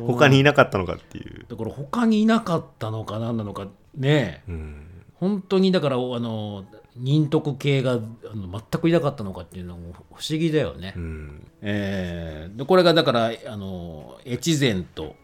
[0.06, 4.42] 他にいなかったのかっていう、だから他にいなかったのか何なのかね。
[4.46, 6.64] えうん、本当にだからあの
[7.02, 7.96] 仁徳系があ
[8.34, 10.92] の全くいなかったのかっていうのも不思議だよね。
[10.96, 11.46] うん。
[11.62, 15.16] えーでこれがだからあの越前と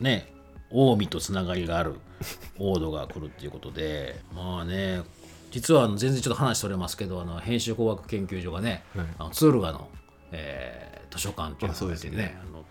[0.00, 0.32] ね
[0.70, 1.94] 近江とつながりがある
[2.58, 5.02] 王土が来るっていうことでまあね
[5.50, 9.06] 実はあの全然ちょっと話それますけどあの編集工学研究所がね、はい。
[9.18, 9.88] あの敦賀の、
[10.32, 12.38] えー図書館っていうのあそうが出てねですね。
[12.46, 12.64] あの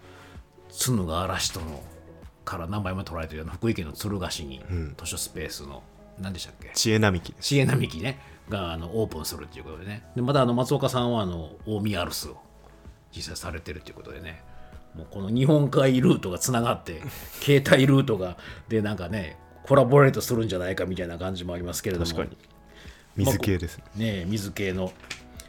[0.69, 1.81] 敦賀嵐との
[2.45, 4.95] から名前も取られてるあの福井県の敦賀市にん。
[4.95, 5.81] 図書スペースの
[6.19, 6.69] 何でしたっけ？
[6.75, 10.03] 知恵並木です知恵並木ねがあのオープンするっていうことでね。
[10.15, 12.37] でまたあの松岡さんはあの大宮アルスを
[13.15, 14.43] 実際されてるっていうことでね。
[14.95, 17.01] もうこの日本海ルートがつながって
[17.41, 22.05] 携帯ルートがでなんかねコラボレートするんじゃないかみたいな感じもありますけれども。
[22.05, 22.37] 確かに。
[23.25, 24.91] 水系ですね、ねえ水系の。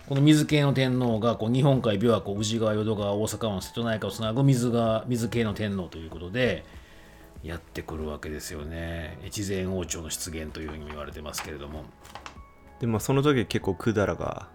[0.08, 6.64] この水系の天皇がこう日本海琵琶湖宇治川淀川大阪湾瀬戸内海をつなぐ水が水系の天皇ということで
[7.42, 9.18] やってくるわけですよね。
[9.26, 11.84] 越前王朝の出現というふうに言われてますけれども
[12.80, 14.48] でまあその時結構百済が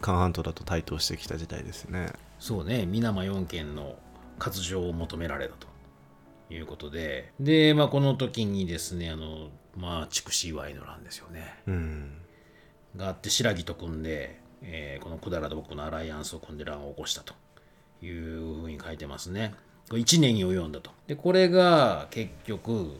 [0.00, 2.12] 韓半島だと台頭してきた時代ですね。
[2.38, 2.86] そうね。
[2.86, 3.96] 水間四県の
[4.38, 5.68] 割譲を求められたと。
[6.52, 7.32] いうことで。
[7.38, 11.54] で、まあ、この時にですねあのまあ筑紫祝いの乱ですよね。
[11.66, 12.12] うん。
[12.96, 17.34] があって白木と組んで、えーこの百済と僕のアライアンスを組んで乱を起こしたと。
[18.02, 19.54] いうふうに書いてますね。
[19.88, 20.90] これ1年に及んだと。
[21.06, 22.96] でこれが結局、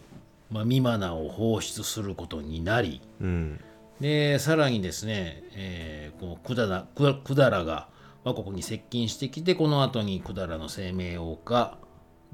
[0.50, 3.60] まあ、ミマナを放出することになりうん
[4.00, 7.88] でさらにですね、えーこの百済が
[8.24, 11.78] 倭国に接近してきてこの後に百済の生命王家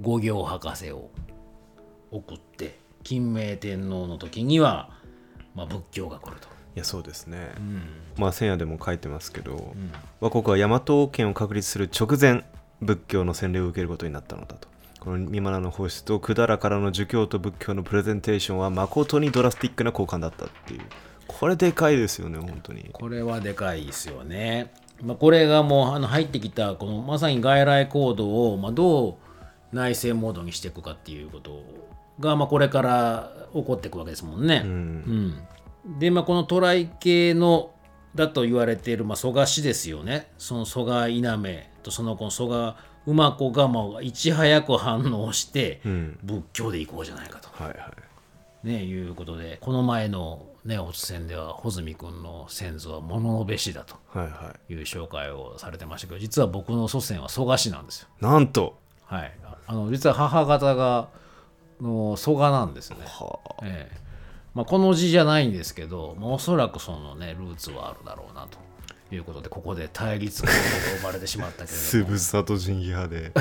[0.01, 1.11] 五行博士を
[2.11, 4.91] 送って金明天皇の時には、
[5.55, 6.49] まあ、仏教が来ると。
[6.49, 7.53] いやそうですね、
[8.19, 9.75] まあ千夜でも書いてますけど、
[10.21, 12.45] 倭国は大和王権を確立する直前
[12.83, 14.69] 仏教の洗礼を受けることになったのだと。
[15.01, 20.81] このミマナの放出と百済からの儒教と仏教のプレゼンテーションは誠にドラスティックな交換だったっていう
[21.39, 24.73] これでかいですよね本当にこれはでかいですよね。
[25.03, 29.15] まあ、これがもうあの入ってきたこのまさに外来コードをまあどう
[29.77, 31.63] 内政モードにしていくかっていうこと
[32.19, 34.63] がまあこれから起こっていくわけですもんね。
[34.65, 35.47] うん
[35.99, 37.71] で、まあ、このトライ系の
[38.15, 40.29] だと言われている、まあ、蘇我氏ですよね。
[40.39, 47.79] その蘇我稲目とその子の蘇我馬子がもういち早く反応してうん仏教でいこうじゃないかと、はいはい
[48.67, 54.75] ね、いうことでこの前の、ね、お戦では穂積君の先祖は物部氏だとはいはい。
[54.75, 58.09] う紹介をされてましたけど実は僕の祖先は蘇我氏なんですよ。
[58.21, 58.77] いなんと。
[59.05, 59.33] はい、
[59.69, 61.09] あの実は母方が
[61.81, 62.97] の蘇我なんですね。
[63.05, 63.55] はあ。
[63.63, 64.07] ええ。
[64.53, 68.59] まあ、この字じゃないんですけど、まあ、おそらくそのねルーツはあるだろうなと。
[69.13, 70.59] いうことでここで対立構造が
[70.99, 72.11] 生まれてしまったけども。
[72.11, 73.33] ぶさと仁義派で。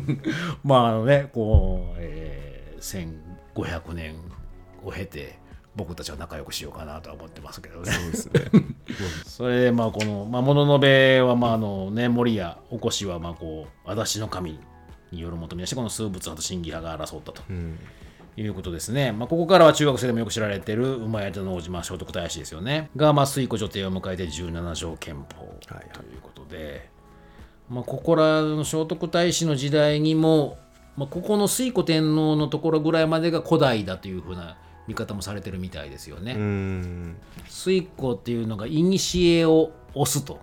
[0.62, 4.14] まああのねこう、えー1500年
[4.86, 5.38] を経て
[5.74, 7.92] 僕たちは仲良くしようかなとは思ってますけどね。
[7.92, 8.40] そうですね
[9.26, 14.58] それでまあこの、まあ、物のべはまああのね森やおこしはまあこう足立の神
[15.12, 17.78] による求め出してこの数物派と真偽派が争ったとうん
[18.38, 19.12] いうことですね。
[19.12, 22.90] まあ、ここからは中学生でもよく知られている馬宿の王子、まあ、聖徳太子ですよね。
[22.94, 26.90] が、まあ、水庫女帝を迎えて17条憲法はいはいということで、
[27.70, 30.58] まあ、ここらの聖徳太子の時代にも、
[30.98, 36.32] まあ、ここの水庫天皇のところぐらいまでが古代だというふうな見方もされてるみたいですよね。
[36.32, 37.16] うん。
[37.48, 40.40] 水庫っていうのが古を押すと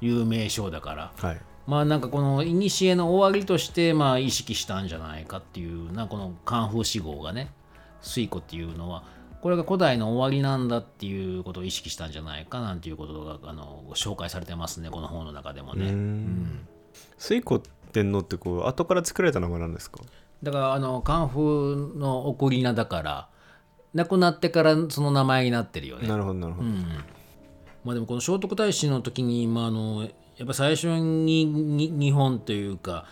[0.00, 1.40] いう名称だから、はい。
[1.66, 7.52] まあなんかこの古の終わりとしてまあ意識したんじゃないかっていうなこのカンフー死号がね。
[8.02, 9.02] 水庫っていうのは
[9.40, 15.86] これが古代の終わりなんだっていうことを意識したんじゃないかなんていうことがあの紹介されてますねこの本の中でもね。
[15.88, 16.68] うん。
[17.18, 17.60] 水庫
[17.92, 20.00] 天皇ってこう後から作られた名前なんですか？
[20.42, 23.28] だからあのカンフーの送り名だから
[23.96, 26.06] 亡くなってからその名前になってるよね。
[26.06, 26.68] なるほどなるほど、
[27.84, 30.06] まあでもこの聖徳太子の時に、まあ、あの
[30.36, 33.06] やっぱ最初にに日本というか、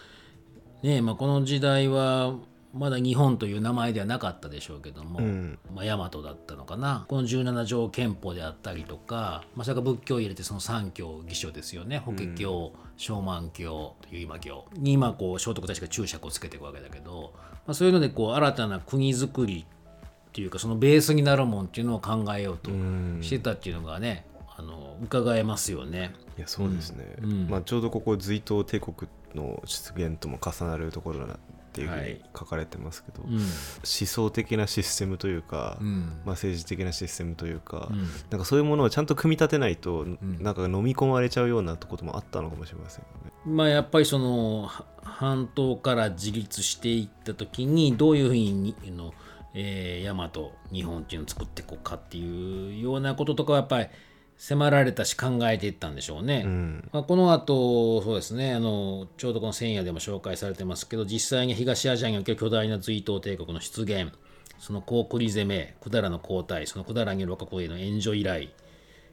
[0.83, 2.35] ねまあ、この時代は
[2.75, 5.59] まだ日本という名前ではなかったでしょうけども、ん。
[5.73, 7.07] まあ、大和だったのかな。
[7.09, 11.99] この17条憲法であったりとか、まあ、それから仏教を入れてその三教義書ですよね。
[11.99, 14.67] 法華経、小満経という今経。
[14.75, 17.33] に今こう聖徳太子が注釈をつけていくわけだけど、
[17.65, 19.65] まあ、そういうのでこう新たな国づくり
[20.35, 22.73] っていうかそのベースになるもんっていうのを考えようと
[23.23, 26.13] してたっていうのがねあの伺えますよね。
[26.37, 27.05] いやそうですね、
[27.49, 31.37] まあ、ちょうどここ隋唐帝国の出現とも重なるところだなっ
[31.73, 32.21] ていうふうにはい。
[32.37, 33.35] 書かれてますけど、うん。
[33.35, 33.43] 思
[33.85, 36.21] 想的なシステムというか、ん。
[36.25, 37.99] まあ、政治的なシステムというか、ん。
[38.31, 40.07] なんかそういうものをちゃんと組み立てないと、
[40.41, 43.33] なんか飲み込まれちゃうようなこともあったのかもしれませんよね。
[43.45, 49.13] まあやっぱりそのは半島から自立していった時にどういうふうにあの、
[49.55, 53.87] えー、大和日本っていうのを作っていこうかっていうようなこととかはやっぱり
[54.37, 56.43] 迫られたし考えていったんでしょうね。
[56.45, 56.89] うん。
[56.93, 64.13] まあ、この後そうですねあのちょうどこの千夜でも紹介されてますけど実際に東アジアにおける巨大な隋唐帝国の出現
[64.59, 68.49] その高栗攻め百済の皇太その百済による若子への援助依頼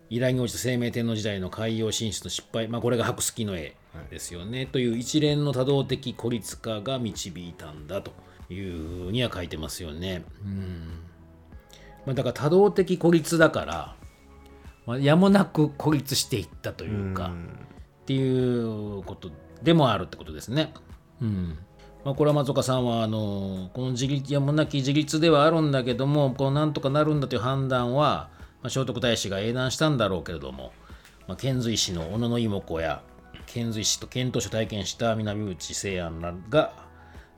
[0.09, 3.75] 依頼に応じた生命天皇時代の海洋進出の失敗、まあ、これが白月の絵
[4.09, 8.11] ですよね、という一連の多動的孤立化が導いたんだと
[8.53, 10.23] いうふうには書いてますよね。
[10.43, 11.01] うん
[12.05, 13.95] まあ、だから多動的孤立だから、
[14.85, 17.31] まあ、やもなく孤立していったというか、
[18.01, 19.29] っていうこと
[19.61, 20.73] でもあるってことですね。
[21.21, 21.57] うん
[22.03, 28.31] まあ、これは松岡さんはあのこの自立やもなき自立ではあるんだけどもこのなんとかなるんだという判断は、
[28.63, 30.73] まあ、聖徳太子が英断したんだろうけれども、
[31.27, 33.03] まあ、遣隋使の小野の妹子や
[33.45, 36.73] 遣隋使と遣唐使を体験した南内清安らが、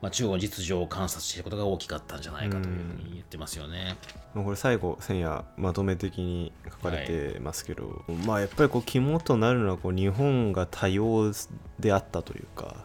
[0.04, 3.96] まあ、中国の実情を観察していることが大きかったんじゃないかというふうに言ってますよね。
[4.34, 11.32] まあこれ最後千夜まとめ的に書かれてますけど、まあやっぱりこう肝となるのはこう日本が多様
[11.80, 12.76] であったというか、まあ、は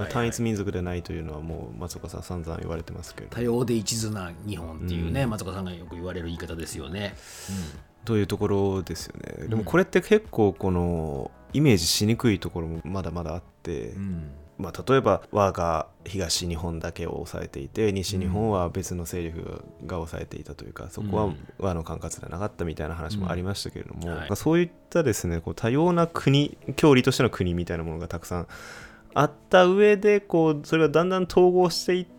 [0.02, 0.12] はい。
[0.12, 3.28] 単一民族でないというのはもう松岡さん散々言われてますけど。
[3.30, 7.14] 多様で一途な日本っていうね、松岡さんがよく言われる言い方ですよね。
[8.04, 9.48] というところですよね。
[9.48, 24.28] でもこれって結構このイメージしにくいところもまだまだあって、うんまあ、例えば我が東日本だけを抑えていて西日本は別の勢力が抑えていたというかそこは和の管轄ではなかったみたいな話もありましたけれども、うんはい。
[24.28, 28.48] まあそういったですねこう多様な国郷里としての国みたいなものがたくさん
[29.14, 32.15] あった上でこうそれがだんだん統合していって、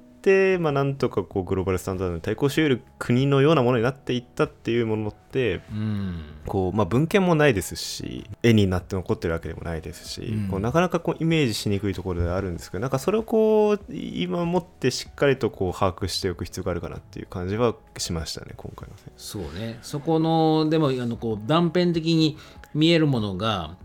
[0.60, 6.24] まあ、なんとかこうグローバルスタンダードに対抗し得る国のようなものになっていったっていうものってうん。
[6.46, 10.48] こう、まあ、文献もないですし絵になって残ってるわけでもないですし、うん。
[10.50, 19.80] こうなかなかこうイメージしにくいところではあるんですけどなんかそれをこう今もってしっかりとこう把握しておく必要があるかなっていう感じはしましたね今回の戦そうね。
[19.82, 22.38] そこのでもあのこう断片的に
[22.74, 23.78] 見えるものが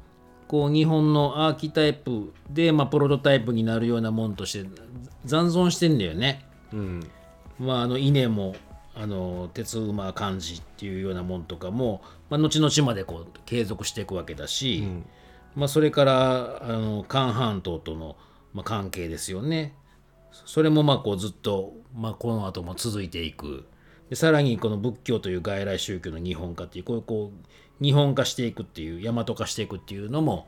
[0.53, 4.69] こう日本のアーキタイプで、まあ、プロトタイプになるようなもんとして
[5.25, 6.45] 残存してんだよね。
[6.75, 7.11] うん
[7.59, 8.55] まあ、あの稲も
[8.95, 14.87] あの鉄馬漢字っていうようなもんとかも、まあ、後々までこう継続していくわけだし、
[15.57, 18.17] まあ、それからあの韓半島との、
[18.53, 19.75] まあ、関係ですよね。
[20.45, 23.65] それもまあこうずっと、まあ、この後も続いていく。
[24.11, 27.47] でさらにこの仏教という外来宗教の日本化っていうこうこう
[27.83, 30.47] 日本化していくっていう大和化していくっていうのも、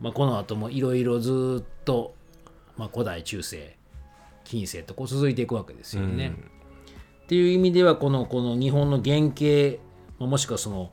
[0.00, 2.14] まあ、この後もいろいろずっと、
[2.76, 3.76] まあ、古代中世
[4.44, 6.34] 近世とこう続いていくわけですよね。
[7.24, 9.80] っていう意味ではこのこの日本の原型
[10.18, 10.90] まあもしくはその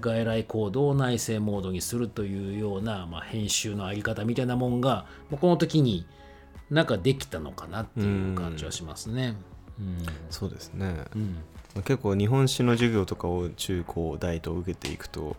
[0.00, 6.06] 外来行動を内政モードにするというような、まあ、編集のあり方みたいなもんがまあこの時に
[6.70, 9.36] なんかできたのかなっていう感じはしますね。
[9.78, 9.98] うん。
[10.30, 11.08] そうですね、まあ
[11.82, 15.36] 結構日本史の授業とかを中高大と受けていくと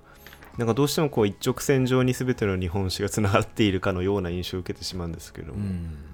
[0.57, 5.59] なんかどうしてもこう一直線上に全ての日本史がつながっているかのような印象を受けてしまうんですけども、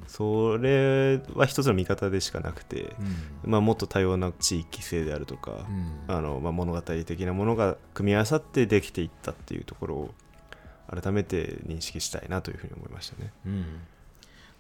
[0.07, 2.95] それは一つの見方でしかなくて、
[3.43, 5.67] まあ、もっと多様な地域性であるとか、
[6.07, 10.11] あのまあ、物語的なものが組み合わさってできていったっていうところを
[10.89, 13.31] 改めて認識したいなというふうに思いましたね。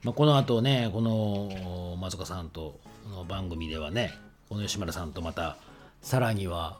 [0.03, 4.13] まあ、この後ねこの松岡さんとの番組ではね
[4.51, 5.55] この吉村さんとまた
[6.01, 6.77] さらには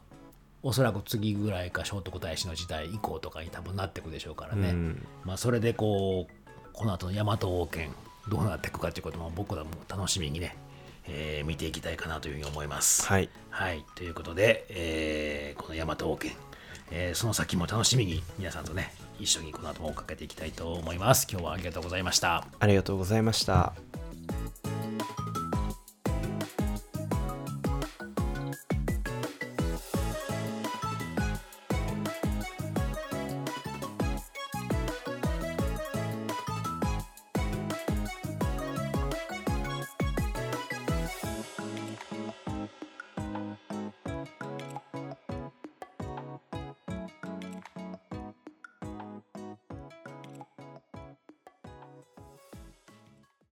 [0.61, 4.75] おそらく次ぐらいか聖徳太子の時代以降とかに多分なっていくでしょうからね、
[5.23, 7.93] まあ、それでこうこの後の大和王権
[8.29, 10.57] どうなっていくかということも僕らも楽しみにね、
[11.07, 13.07] えー見ていきたいかなというふうに思います。
[13.07, 16.33] はい、はい、ということで、えーこの大和王権、
[16.91, 21.25] えーその先も楽しみに皆さんとね一緒にこの後も追っかけていきたいと思います。
[21.31, 22.45] 今日はありがとうございました。
[22.59, 23.71] ありがとうございました。